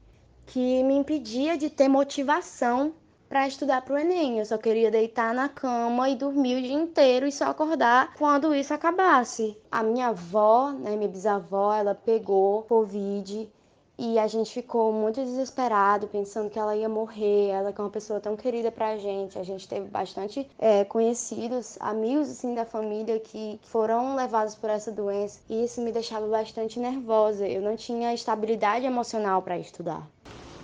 Que 0.46 0.84
me 0.84 0.94
impedia 0.94 1.58
de 1.58 1.68
ter 1.68 1.88
motivação 1.88 2.94
para 3.28 3.48
estudar 3.48 3.82
para 3.82 3.94
o 3.94 3.98
Enem. 3.98 4.38
Eu 4.38 4.46
só 4.46 4.56
queria 4.56 4.88
deitar 4.88 5.34
na 5.34 5.48
cama 5.48 6.08
e 6.08 6.14
dormir 6.14 6.58
o 6.58 6.62
dia 6.62 6.74
inteiro 6.74 7.26
e 7.26 7.32
só 7.32 7.46
acordar 7.46 8.14
quando 8.14 8.54
isso 8.54 8.72
acabasse. 8.72 9.58
A 9.68 9.82
minha 9.82 10.08
avó, 10.08 10.70
né, 10.70 10.94
minha 10.94 11.08
bisavó, 11.08 11.74
ela 11.74 11.94
pegou 11.94 12.62
Covid 12.62 13.50
e 13.98 14.18
a 14.18 14.26
gente 14.26 14.52
ficou 14.52 14.92
muito 14.92 15.22
desesperado, 15.24 16.08
pensando 16.08 16.50
que 16.50 16.58
ela 16.58 16.74
ia 16.74 16.88
morrer. 16.88 17.48
Ela 17.48 17.72
que 17.72 17.80
é 17.80 17.84
uma 17.84 17.90
pessoa 17.90 18.18
tão 18.18 18.36
querida 18.36 18.70
pra 18.72 18.98
gente. 18.98 19.38
A 19.38 19.44
gente 19.44 19.68
teve 19.68 19.88
bastante 19.88 20.48
é, 20.58 20.84
conhecidos, 20.84 21.76
amigos 21.80 22.28
assim 22.30 22.54
da 22.54 22.64
família 22.64 23.20
que 23.20 23.60
foram 23.62 24.16
levados 24.16 24.54
por 24.54 24.68
essa 24.68 24.90
doença. 24.90 25.38
E 25.48 25.64
isso 25.64 25.80
me 25.80 25.92
deixava 25.92 26.26
bastante 26.26 26.80
nervosa. 26.80 27.46
Eu 27.46 27.62
não 27.62 27.76
tinha 27.76 28.12
estabilidade 28.12 28.84
emocional 28.84 29.42
para 29.42 29.58
estudar. 29.58 30.06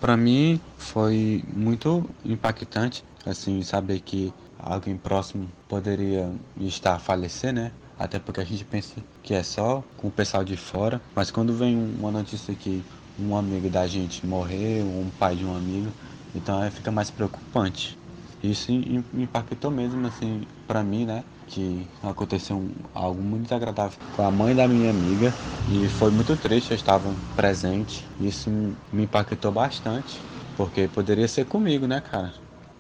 Para 0.01 0.17
mim 0.17 0.61
foi 0.77 1.45
muito 1.55 2.09
impactante, 2.25 3.05
assim, 3.27 3.63
saber 3.63 4.01
que 4.01 4.33
alguém 4.59 4.97
próximo 4.97 5.49
poderia 5.69 6.33
estar 6.59 6.95
a 6.95 6.99
falecer, 6.99 7.53
né? 7.53 7.71
Até 7.99 8.19
porque 8.19 8.41
a 8.41 8.45
gente 8.45 8.65
pensa 8.65 8.95
que 9.23 9.35
é 9.35 9.43
só 9.43 9.85
com 9.99 10.09
o 10.09 10.11
pessoal 10.11 10.43
de 10.43 10.57
fora, 10.57 11.01
mas 11.15 11.31
quando 11.31 11.53
vem 11.53 11.77
uma 11.77 12.11
notícia 12.11 12.55
que 12.55 12.83
um 13.23 13.37
amigo 13.37 13.69
da 13.71 13.87
gente 13.87 14.27
morrer, 14.27 14.83
um 14.83 15.11
pai 15.11 15.37
de 15.37 15.45
um 15.45 15.55
amigo, 15.55 15.93
então 16.35 16.61
aí 16.61 16.71
fica 16.71 16.91
mais 16.91 17.11
preocupante. 17.11 17.99
Isso 18.43 18.73
impactou 18.73 19.71
mesmo 19.71 20.07
assim 20.07 20.43
para 20.67 20.83
mim, 20.83 21.05
né? 21.05 21.25
Que 21.47 21.87
aconteceu 22.03 22.71
algo 22.95 23.21
muito 23.23 23.45
desagradável 23.45 23.99
com 24.13 24.23
a 24.23 24.31
mãe 24.31 24.55
da 24.55 24.67
minha 24.69 24.91
amiga 24.91 25.35
e 25.67 25.89
foi 25.89 26.11
muito 26.11 26.37
triste, 26.37 26.71
eu 26.71 26.77
estava 26.77 27.15
presente. 27.37 28.05
Isso 28.19 28.51
me 28.51 29.05
impactou 29.05 29.53
bastante, 29.53 30.25
porque 30.55 30.89
poderia 30.89 31.29
ser 31.29 31.45
comigo, 31.47 31.87
né, 31.87 32.01
cara? 32.01 32.33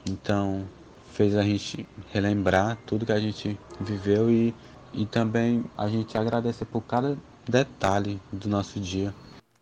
Então 0.08 0.64
fez 1.12 1.36
a 1.36 1.42
gente 1.42 1.86
relembrar 2.12 2.78
tudo 2.86 3.04
que 3.04 3.12
a 3.12 3.20
gente 3.20 3.58
viveu 3.78 4.30
e, 4.30 4.54
e 4.92 5.04
também 5.06 5.64
a 5.76 5.88
gente 5.88 6.16
agradecer 6.16 6.64
por 6.64 6.82
cada 6.82 7.18
detalhe 7.48 8.20
do 8.32 8.48
nosso 8.48 8.80
dia. 8.80 9.14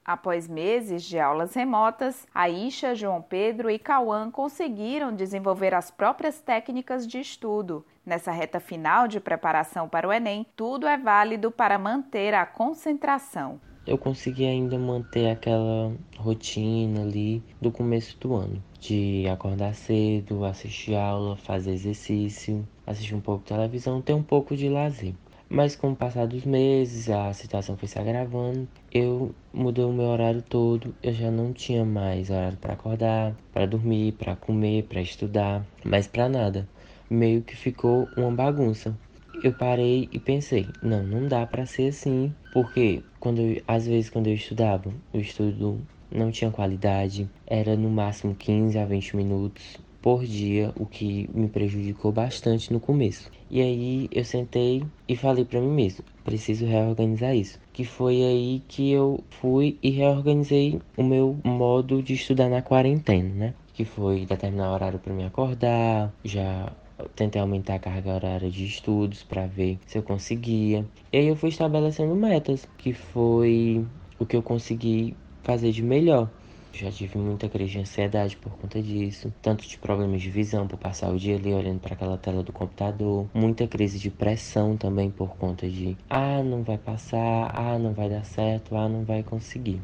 Após 0.08 0.48
meses 0.48 1.02
de 1.02 1.18
aulas 1.18 1.52
remotas, 1.52 2.26
Aisha, 2.34 2.94
João 2.94 3.20
Pedro 3.20 3.68
e 3.68 3.78
Cauã 3.78 4.30
conseguiram 4.30 5.14
desenvolver 5.14 5.74
as 5.74 5.90
próprias 5.90 6.40
técnicas 6.40 7.06
de 7.06 7.20
estudo. 7.20 7.84
Nessa 8.06 8.32
reta 8.32 8.58
final 8.58 9.06
de 9.06 9.20
preparação 9.20 9.86
para 9.86 10.08
o 10.08 10.12
Enem, 10.12 10.46
tudo 10.56 10.86
é 10.86 10.96
válido 10.96 11.50
para 11.50 11.78
manter 11.78 12.32
a 12.32 12.46
concentração. 12.46 13.60
Eu 13.86 13.98
consegui 13.98 14.46
ainda 14.46 14.78
manter 14.78 15.28
aquela 15.28 15.92
rotina 16.16 17.02
ali 17.02 17.42
do 17.60 17.70
começo 17.70 18.18
do 18.18 18.34
ano, 18.34 18.62
de 18.80 19.28
acordar 19.28 19.74
cedo, 19.74 20.42
assistir 20.46 20.94
aula, 20.94 21.36
fazer 21.36 21.72
exercício, 21.72 22.66
assistir 22.86 23.14
um 23.14 23.20
pouco 23.20 23.42
de 23.42 23.48
televisão, 23.48 24.00
ter 24.00 24.14
um 24.14 24.22
pouco 24.22 24.56
de 24.56 24.70
lazer. 24.70 25.12
Mas 25.50 25.74
com 25.74 25.92
o 25.92 25.96
passar 25.96 26.26
dos 26.26 26.44
meses, 26.44 27.08
a 27.08 27.32
situação 27.32 27.74
foi 27.74 27.88
se 27.88 27.98
agravando. 27.98 28.68
Eu 28.92 29.34
mudei 29.50 29.82
o 29.82 29.92
meu 29.92 30.04
horário 30.04 30.42
todo. 30.42 30.94
Eu 31.02 31.14
já 31.14 31.30
não 31.30 31.54
tinha 31.54 31.86
mais 31.86 32.28
horário 32.28 32.58
para 32.58 32.74
acordar, 32.74 33.34
para 33.50 33.64
dormir, 33.64 34.12
para 34.12 34.36
comer, 34.36 34.82
para 34.84 35.00
estudar, 35.00 35.64
mas 35.82 36.06
para 36.06 36.28
nada. 36.28 36.68
Meio 37.08 37.40
que 37.40 37.56
ficou 37.56 38.06
uma 38.14 38.30
bagunça. 38.30 38.94
Eu 39.42 39.54
parei 39.54 40.06
e 40.12 40.18
pensei, 40.18 40.68
não, 40.82 41.02
não 41.02 41.26
dá 41.26 41.46
para 41.46 41.64
ser 41.64 41.88
assim, 41.88 42.34
porque 42.52 43.02
quando 43.18 43.40
eu, 43.40 43.62
às 43.66 43.86
vezes 43.86 44.10
quando 44.10 44.26
eu 44.26 44.34
estudava, 44.34 44.92
o 45.14 45.18
estudo 45.18 45.80
não 46.10 46.30
tinha 46.30 46.50
qualidade, 46.50 47.28
era 47.46 47.74
no 47.74 47.88
máximo 47.88 48.34
15 48.34 48.78
a 48.78 48.84
20 48.84 49.16
minutos 49.16 49.78
por 50.08 50.24
dia, 50.24 50.72
o 50.74 50.86
que 50.86 51.28
me 51.34 51.48
prejudicou 51.48 52.10
bastante 52.10 52.72
no 52.72 52.80
começo. 52.80 53.30
E 53.50 53.60
aí 53.60 54.08
eu 54.10 54.24
sentei 54.24 54.82
e 55.06 55.14
falei 55.14 55.44
para 55.44 55.60
mim 55.60 55.70
mesmo, 55.70 56.02
preciso 56.24 56.64
reorganizar 56.64 57.36
isso. 57.36 57.60
Que 57.74 57.84
foi 57.84 58.22
aí 58.22 58.62
que 58.66 58.90
eu 58.90 59.22
fui 59.28 59.78
e 59.82 59.90
reorganizei 59.90 60.80
o 60.96 61.02
meu 61.02 61.38
modo 61.44 62.02
de 62.02 62.14
estudar 62.14 62.48
na 62.48 62.62
quarentena, 62.62 63.34
né? 63.34 63.54
Que 63.74 63.84
foi 63.84 64.24
determinar 64.24 64.72
horário 64.72 64.98
para 64.98 65.12
me 65.12 65.26
acordar, 65.26 66.10
já 66.24 66.72
tentei 67.14 67.42
aumentar 67.42 67.74
a 67.74 67.78
carga 67.78 68.14
horária 68.14 68.50
de 68.50 68.64
estudos 68.64 69.22
para 69.22 69.46
ver 69.46 69.78
se 69.86 69.98
eu 69.98 70.02
conseguia. 70.02 70.86
E 71.12 71.18
aí 71.18 71.26
eu 71.26 71.36
fui 71.36 71.50
estabelecendo 71.50 72.16
metas, 72.16 72.66
que 72.78 72.94
foi 72.94 73.84
o 74.18 74.24
que 74.24 74.36
eu 74.36 74.42
consegui 74.42 75.14
fazer 75.42 75.70
de 75.70 75.82
melhor. 75.82 76.30
Já 76.72 76.90
tive 76.92 77.18
muita 77.18 77.48
crise 77.48 77.72
de 77.72 77.78
ansiedade 77.80 78.36
por 78.36 78.52
conta 78.52 78.80
disso, 78.80 79.32
tanto 79.42 79.66
de 79.66 79.78
problemas 79.78 80.22
de 80.22 80.30
visão 80.30 80.68
por 80.68 80.78
passar 80.78 81.10
o 81.10 81.18
dia 81.18 81.36
ali 81.36 81.52
olhando 81.52 81.80
para 81.80 81.94
aquela 81.94 82.16
tela 82.16 82.42
do 82.42 82.52
computador, 82.52 83.26
muita 83.34 83.66
crise 83.66 83.98
de 83.98 84.10
pressão 84.10 84.76
também 84.76 85.10
por 85.10 85.36
conta 85.36 85.68
de 85.68 85.96
ah, 86.08 86.42
não 86.42 86.62
vai 86.62 86.78
passar, 86.78 87.50
ah, 87.54 87.78
não 87.78 87.92
vai 87.92 88.08
dar 88.08 88.24
certo, 88.24 88.76
ah, 88.76 88.88
não 88.88 89.04
vai 89.04 89.22
conseguir. 89.22 89.80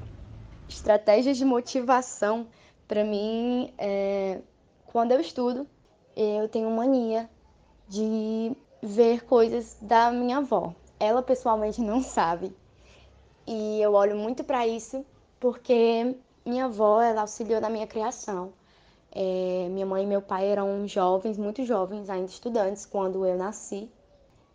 Estratégias 0.68 1.36
de 1.36 1.44
motivação 1.44 2.46
para 2.86 3.04
mim 3.04 3.72
é 3.78 4.40
quando 4.86 5.10
eu 5.10 5.20
estudo, 5.20 5.66
eu 6.16 6.48
tenho 6.48 6.70
mania 6.70 7.28
de 7.88 8.52
ver 8.80 9.24
coisas 9.24 9.76
da 9.80 10.12
minha 10.12 10.38
avó. 10.38 10.72
Ela 11.00 11.20
pessoalmente 11.20 11.80
não 11.80 12.00
sabe. 12.00 12.54
E 13.44 13.80
eu 13.82 13.94
olho 13.94 14.16
muito 14.16 14.44
para 14.44 14.66
isso 14.68 15.04
porque 15.40 16.16
minha 16.44 16.66
avó, 16.66 17.00
ela 17.00 17.22
auxiliou 17.22 17.60
na 17.60 17.70
minha 17.70 17.86
criação. 17.86 18.52
É, 19.10 19.68
minha 19.70 19.86
mãe 19.86 20.02
e 20.02 20.06
meu 20.06 20.20
pai 20.20 20.46
eram 20.48 20.86
jovens, 20.88 21.38
muito 21.38 21.64
jovens, 21.64 22.10
ainda 22.10 22.26
estudantes, 22.26 22.84
quando 22.84 23.24
eu 23.24 23.36
nasci. 23.36 23.88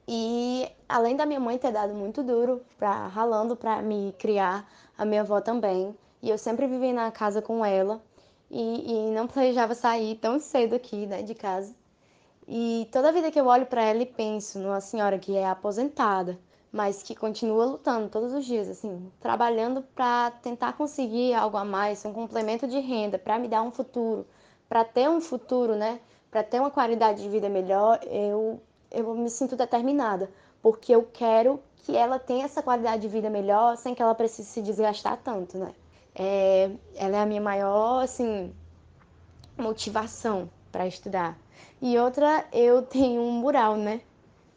E 0.07 0.69
além 0.87 1.15
da 1.15 1.25
minha 1.25 1.39
mãe 1.39 1.57
ter 1.57 1.71
dado 1.71 1.93
muito 1.93 2.23
duro, 2.23 2.61
pra, 2.77 3.07
ralando 3.07 3.55
para 3.55 3.81
me 3.81 4.13
criar, 4.17 4.67
a 4.97 5.05
minha 5.05 5.21
avó 5.21 5.39
também. 5.39 5.95
E 6.21 6.29
eu 6.29 6.37
sempre 6.37 6.67
vivi 6.67 6.91
na 6.91 7.11
casa 7.11 7.41
com 7.41 7.63
ela 7.63 8.01
e, 8.49 8.91
e 8.91 9.11
não 9.11 9.27
planejava 9.27 9.75
sair 9.75 10.15
tão 10.15 10.39
cedo 10.39 10.75
aqui 10.75 11.05
né, 11.05 11.21
de 11.21 11.35
casa. 11.35 11.73
E 12.47 12.89
toda 12.91 13.11
vida 13.11 13.31
que 13.31 13.39
eu 13.39 13.45
olho 13.45 13.67
para 13.67 13.83
ela 13.83 14.01
e 14.01 14.05
penso 14.05 14.57
numa 14.59 14.81
senhora 14.81 15.19
que 15.19 15.37
é 15.37 15.47
aposentada, 15.47 16.39
mas 16.71 17.01
que 17.01 17.15
continua 17.15 17.65
lutando 17.65 18.09
todos 18.09 18.33
os 18.33 18.45
dias, 18.45 18.69
assim, 18.69 19.11
trabalhando 19.19 19.81
para 19.95 20.31
tentar 20.31 20.73
conseguir 20.73 21.33
algo 21.33 21.57
a 21.57 21.65
mais, 21.65 22.05
um 22.05 22.13
complemento 22.13 22.67
de 22.67 22.79
renda 22.79 23.17
para 23.17 23.39
me 23.39 23.47
dar 23.47 23.63
um 23.63 23.71
futuro, 23.71 24.25
para 24.67 24.83
ter 24.83 25.09
um 25.09 25.19
futuro, 25.19 25.75
né? 25.75 25.99
Para 26.29 26.43
ter 26.43 26.59
uma 26.59 26.69
qualidade 26.69 27.23
de 27.23 27.29
vida 27.29 27.49
melhor, 27.49 27.99
eu 28.03 28.61
eu 28.91 29.13
me 29.15 29.29
sinto 29.29 29.55
determinada, 29.55 30.31
porque 30.61 30.93
eu 30.93 31.03
quero 31.03 31.59
que 31.77 31.95
ela 31.95 32.19
tenha 32.19 32.45
essa 32.45 32.61
qualidade 32.61 33.01
de 33.03 33.07
vida 33.07 33.29
melhor 33.29 33.77
sem 33.77 33.93
que 33.93 34.01
ela 34.01 34.15
precise 34.15 34.49
se 34.49 34.61
desgastar 34.61 35.17
tanto, 35.17 35.57
né? 35.57 35.73
É, 36.15 36.71
ela 36.95 37.17
é 37.17 37.21
a 37.21 37.25
minha 37.25 37.41
maior, 37.41 38.03
assim, 38.03 38.53
motivação 39.57 40.49
para 40.71 40.87
estudar. 40.87 41.37
E 41.81 41.97
outra, 41.97 42.45
eu 42.51 42.81
tenho 42.85 43.21
um 43.21 43.31
mural, 43.31 43.75
né? 43.75 44.01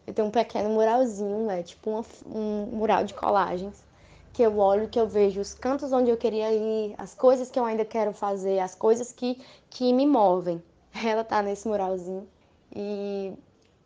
Eu 0.07 0.13
tenho 0.13 0.29
um 0.29 0.31
pequeno 0.31 0.71
muralzinho, 0.71 1.51
é 1.51 1.63
tipo 1.63 1.91
uma, 1.91 2.05
um 2.27 2.67
mural 2.77 3.05
de 3.05 3.15
colagens, 3.15 3.85
que 4.33 4.43
eu 4.43 4.59
olho, 4.59 4.89
que 4.89 4.99
eu 4.99 5.07
vejo 5.07 5.41
os 5.41 5.55
cantos 5.55 5.93
onde 5.93 6.11
eu 6.11 6.17
queria 6.17 6.53
ir, 6.53 6.95
as 6.99 7.15
coisas 7.15 7.51
que 7.51 7.59
eu 7.59 7.65
ainda 7.65 7.85
quero 7.85 8.13
fazer, 8.13 8.59
as 8.59 8.75
coisas 8.75 9.13
que, 9.13 9.41
que 9.71 9.93
me 9.93 10.07
movem. 10.07 10.63
Ela 11.05 11.23
tá 11.23 11.43
nesse 11.43 11.69
muralzinho. 11.69 12.27
E, 12.75 13.33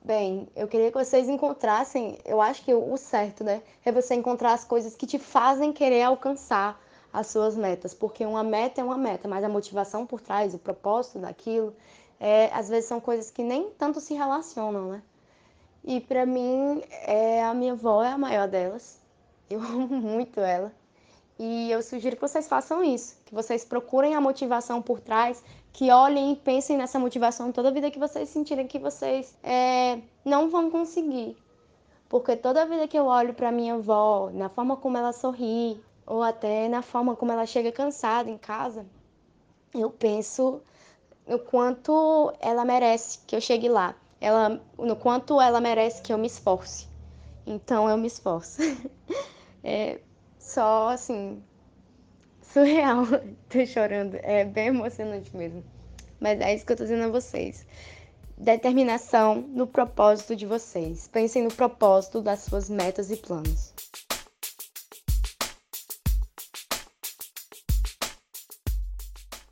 bem, 0.05 0.49
eu 0.55 0.69
queria 0.69 0.91
que 0.91 0.99
vocês 0.99 1.29
encontrassem, 1.29 2.19
eu 2.25 2.41
acho 2.41 2.65
que 2.65 2.73
o 2.73 2.97
certo, 2.97 3.43
né? 3.45 3.63
É 3.85 3.93
você 3.93 4.15
encontrar 4.15 4.53
as 4.53 4.65
coisas 4.65 4.95
que 4.95 5.07
te 5.07 5.19
fazem 5.19 5.73
querer 5.73 6.03
alcançar 6.03 6.81
as 7.13 7.27
suas 7.29 7.57
metas, 7.57 7.95
porque 7.95 8.25
uma 8.25 8.45
meta 8.45 8.81
é 8.81 8.85
uma 8.85 8.99
meta, 8.99 9.27
mas 9.27 9.43
a 9.43 9.49
motivação 9.49 10.07
por 10.07 10.21
trás, 10.21 10.55
o 10.55 10.59
propósito 10.59 11.19
daquilo, 11.19 11.75
é, 12.21 12.51
às 12.53 12.69
vezes 12.69 12.87
são 12.87 13.01
coisas 13.01 13.31
que 13.31 13.43
nem 13.43 13.71
tanto 13.71 14.01
se 14.01 14.15
relacionam, 14.15 14.91
né? 14.91 15.03
E 15.87 16.01
para 16.01 16.27
mim, 16.27 16.83
é, 16.91 17.45
a 17.45 17.55
minha 17.55 17.75
avó 17.75 18.03
é 18.03 18.11
a 18.11 18.19
maior 18.19 18.49
delas. 18.49 19.01
Eu 19.49 19.61
amo 19.63 19.87
muito 19.87 20.41
ela. 20.41 20.73
E 21.39 21.71
eu 21.71 21.83
sugiro 21.83 22.17
que 22.17 22.23
vocês 22.23 22.49
façam 22.49 22.83
isso, 22.83 23.19
que 23.27 23.35
vocês 23.35 23.63
procurem 23.63 24.15
a 24.15 24.21
motivação 24.21 24.81
por 24.81 24.99
trás, 24.99 25.45
que 25.71 25.91
olhem 25.91 26.33
e 26.33 26.37
pensem 26.37 26.79
nessa 26.79 26.99
motivação 26.99 27.53
toda 27.53 27.71
vida 27.71 27.91
que 27.91 27.99
vocês 27.99 28.31
sentirem 28.31 28.67
que 28.67 28.79
vocês 28.79 29.37
é, 29.45 30.01
não 30.25 30.49
vão 30.49 30.71
conseguir. 30.71 31.37
Porque 32.09 32.37
toda 32.37 32.65
vida 32.65 32.89
que 32.89 32.99
eu 32.99 33.05
olho 33.05 33.35
para 33.35 33.53
minha 33.53 33.75
avó, 33.75 34.31
na 34.33 34.49
forma 34.49 34.79
como 34.79 34.97
ela 34.97 35.13
sorri, 35.13 35.79
ou 36.07 36.23
até 36.23 36.69
na 36.69 36.81
forma 36.81 37.15
como 37.15 37.31
ela 37.31 37.45
chega 37.45 37.71
cansada 37.71 38.31
em 38.31 38.39
casa, 38.39 38.87
eu 39.75 39.91
penso 39.91 40.63
no 41.29 41.39
quanto 41.39 42.33
ela 42.41 42.65
merece 42.65 43.19
que 43.27 43.37
eu 43.37 43.41
chegue 43.43 43.69
lá 43.69 43.95
ela, 44.21 44.61
no 44.79 44.97
quanto 44.97 45.41
ela 45.41 45.61
merece 45.61 46.03
que 46.03 46.13
eu 46.13 46.19
me 46.19 46.27
esforce. 46.27 46.87
Então 47.47 47.89
eu 47.89 47.97
me 47.97 48.07
esforço. 48.07 48.61
É 49.69 49.99
só 50.39 50.91
assim, 50.91 51.43
surreal. 52.41 53.05
tô 53.51 53.67
chorando. 53.67 54.15
É 54.23 54.45
bem 54.45 54.69
emocionante 54.69 55.37
mesmo. 55.37 55.65
Mas 56.21 56.41
é 56.41 56.55
isso 56.55 56.65
que 56.65 56.73
eu 56.73 56.77
tô 56.77 56.85
dizendo 56.85 57.05
a 57.05 57.09
vocês. 57.09 57.67
Determinação 58.39 59.41
no 59.41 59.67
propósito 59.67 60.37
de 60.37 60.47
vocês. 60.47 61.09
Pensem 61.09 61.43
no 61.43 61.53
propósito 61.53 62.23
das 62.23 62.41
suas 62.41 62.71
metas 62.71 63.11
e 63.11 63.17
planos. 63.17 63.75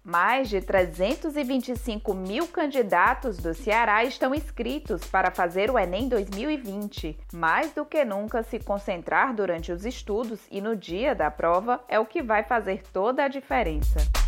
Mais 0.05 0.51
de 0.51 0.61
325 0.61 2.13
mil 2.13 2.47
candidatos 2.47 3.39
do 3.39 3.55
Ceará 3.55 4.05
estão 4.05 4.35
inscritos 4.35 5.03
para 5.07 5.31
fazer 5.31 5.71
o 5.71 5.79
Enem 5.79 6.11
2020. 6.11 7.19
Mais 7.33 7.73
do 7.73 7.87
que 7.87 8.05
nunca, 8.05 8.43
se 8.43 8.59
concentrar 8.59 9.35
durante 9.35 9.73
os 9.73 9.87
estudos 9.87 10.41
e 10.51 10.61
no 10.61 10.77
dia 10.77 11.15
da 11.15 11.31
prova 11.31 11.83
é 11.89 11.99
o 11.99 12.05
que 12.05 12.23
vai 12.23 12.45
fazer 12.45 12.83
toda 12.93 13.25
a 13.25 13.29
diferença. 13.29 14.24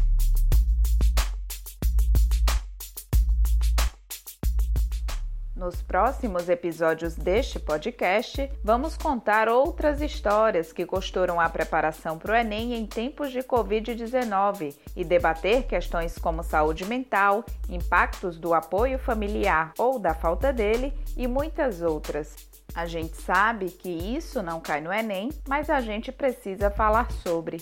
Nos 5.67 5.83
próximos 5.83 6.49
episódios 6.49 7.17
deste 7.17 7.59
podcast, 7.59 8.49
vamos 8.63 8.97
contar 8.97 9.49
outras 9.49 10.01
histórias 10.01 10.73
que 10.73 10.87
costuram 10.87 11.41
a 11.41 11.49
preparação 11.49 12.17
para 12.17 12.33
o 12.33 12.37
Enem 12.37 12.75
em 12.75 12.87
tempos 12.87 13.33
de 13.33 13.41
Covid-19 13.41 14.77
e 14.95 15.05
debater 15.05 15.65
questões 15.65 16.17
como 16.19 16.45
saúde 16.45 16.85
mental, 16.85 17.45
impactos 17.69 18.39
do 18.39 18.55
apoio 18.55 18.97
familiar 18.97 19.73
ou 19.77 19.99
da 19.99 20.15
falta 20.15 20.53
dele 20.53 20.95
e 21.17 21.27
muitas 21.27 21.83
outras. 21.83 22.37
A 22.73 22.87
gente 22.87 23.17
sabe 23.17 23.69
que 23.71 23.91
isso 23.91 24.45
não 24.45 24.61
cai 24.61 24.81
no 24.81 24.93
Enem, 24.93 25.31
mas 25.49 25.69
a 25.69 25.81
gente 25.81 26.13
precisa 26.13 26.71
falar 26.71 27.11
sobre. 27.11 27.57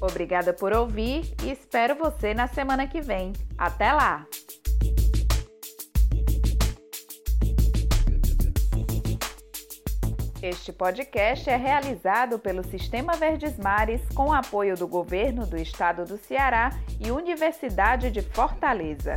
Obrigada 0.00 0.52
por 0.52 0.72
ouvir 0.72 1.34
e 1.42 1.50
espero 1.50 1.96
você 1.96 2.32
na 2.32 2.46
semana 2.46 2.86
que 2.86 3.00
vem. 3.00 3.32
Até 3.58 3.92
lá! 3.92 4.24
Este 10.40 10.72
podcast 10.72 11.50
é 11.50 11.56
realizado 11.56 12.38
pelo 12.38 12.62
Sistema 12.62 13.14
Verdes 13.14 13.58
Mares 13.58 14.00
com 14.14 14.32
apoio 14.32 14.76
do 14.76 14.86
Governo 14.86 15.44
do 15.44 15.56
Estado 15.56 16.04
do 16.04 16.16
Ceará 16.16 16.70
e 17.00 17.10
Universidade 17.10 18.08
de 18.08 18.22
Fortaleza. 18.22 19.14